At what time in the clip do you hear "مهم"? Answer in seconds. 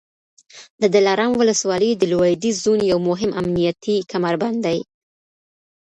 3.09-3.31